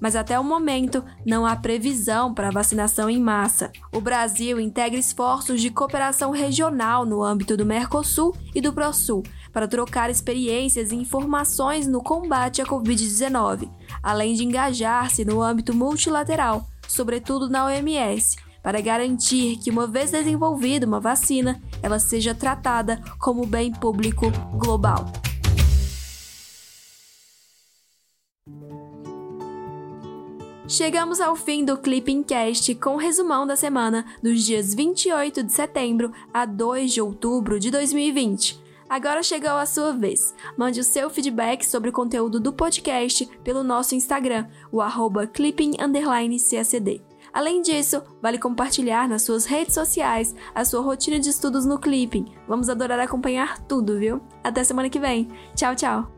mas 0.00 0.14
até 0.14 0.38
o 0.38 0.44
momento 0.44 1.04
não 1.26 1.44
há 1.44 1.56
previsão 1.56 2.32
para 2.32 2.52
vacinação 2.52 3.10
em 3.10 3.20
massa. 3.20 3.72
O 3.92 4.00
Brasil 4.00 4.60
integra 4.60 4.96
esforços 4.96 5.60
de 5.60 5.70
cooperação 5.70 6.30
regional 6.30 7.04
no 7.04 7.20
âmbito 7.20 7.56
do 7.56 7.66
Mercosul 7.66 8.32
e 8.54 8.60
do 8.60 8.72
Prosul 8.72 9.24
para 9.52 9.68
trocar 9.68 10.10
experiências 10.10 10.92
e 10.92 10.96
informações 10.96 11.86
no 11.86 12.02
combate 12.02 12.62
à 12.62 12.64
Covid-19, 12.64 13.70
além 14.02 14.34
de 14.34 14.44
engajar-se 14.44 15.24
no 15.24 15.42
âmbito 15.42 15.74
multilateral, 15.74 16.66
sobretudo 16.86 17.48
na 17.48 17.66
OMS, 17.66 18.36
para 18.62 18.80
garantir 18.80 19.56
que, 19.58 19.70
uma 19.70 19.86
vez 19.86 20.10
desenvolvida 20.10 20.86
uma 20.86 21.00
vacina, 21.00 21.60
ela 21.82 21.98
seja 21.98 22.34
tratada 22.34 23.00
como 23.18 23.46
bem 23.46 23.72
público 23.72 24.30
global. 24.52 25.10
Chegamos 30.70 31.18
ao 31.18 31.34
fim 31.34 31.64
do 31.64 31.78
Clipping 31.78 32.22
Cast 32.22 32.74
com 32.74 32.96
resumão 32.96 33.46
da 33.46 33.56
semana 33.56 34.04
dos 34.22 34.44
dias 34.44 34.74
28 34.74 35.42
de 35.42 35.50
setembro 35.50 36.12
a 36.32 36.44
2 36.44 36.92
de 36.92 37.00
outubro 37.00 37.58
de 37.58 37.70
2020. 37.70 38.67
Agora 38.88 39.22
chegou 39.22 39.50
a 39.50 39.66
sua 39.66 39.92
vez. 39.92 40.34
Mande 40.56 40.80
o 40.80 40.84
seu 40.84 41.10
feedback 41.10 41.64
sobre 41.64 41.90
o 41.90 41.92
conteúdo 41.92 42.40
do 42.40 42.52
podcast 42.52 43.26
pelo 43.44 43.62
nosso 43.62 43.94
Instagram, 43.94 44.46
o 44.72 44.80
arroba 44.80 45.26
clipping__csd. 45.26 47.02
Além 47.32 47.60
disso, 47.60 48.02
vale 48.22 48.38
compartilhar 48.38 49.08
nas 49.08 49.22
suas 49.22 49.44
redes 49.44 49.74
sociais 49.74 50.34
a 50.54 50.64
sua 50.64 50.80
rotina 50.80 51.18
de 51.18 51.28
estudos 51.28 51.66
no 51.66 51.78
Clipping. 51.78 52.34
Vamos 52.48 52.68
adorar 52.68 52.98
acompanhar 52.98 53.58
tudo, 53.66 53.98
viu? 53.98 54.20
Até 54.42 54.64
semana 54.64 54.88
que 54.88 54.98
vem. 54.98 55.28
Tchau, 55.54 55.74
tchau! 55.74 56.17